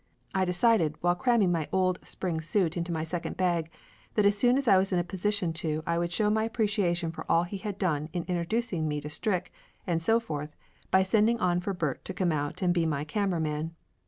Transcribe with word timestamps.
I 0.33 0.45
decided, 0.45 0.95
while 1.01 1.13
cramming 1.13 1.51
my 1.51 1.69
old 1.71 1.99
spring 2.03 2.41
suit 2.41 2.75
into 2.75 2.91
my 2.91 3.03
second 3.03 3.37
bag, 3.37 3.69
that 4.15 4.25
as 4.25 4.35
soon 4.35 4.57
as 4.57 4.67
I 4.67 4.75
was 4.79 4.91
in 4.91 4.97
a 4.97 5.03
position 5.03 5.53
to 5.61 5.83
I 5.85 5.99
would 5.99 6.11
show 6.11 6.31
my 6.31 6.43
appreciation 6.43 7.11
for 7.11 7.23
all 7.29 7.43
he 7.43 7.57
had 7.59 7.77
done 7.77 8.09
in 8.11 8.23
introducing 8.23 8.87
me 8.87 8.99
to 9.01 9.11
Strick 9.11 9.53
and 9.85 10.01
so 10.01 10.19
forth, 10.19 10.55
by 10.89 11.03
sending 11.03 11.39
on 11.39 11.59
for 11.59 11.75
Bert 11.75 12.03
to 12.05 12.15
come 12.15 12.31
out 12.31 12.63
and 12.63 12.73
be 12.73 12.87
my 12.87 13.03
camera 13.03 13.39
man. 13.39 13.75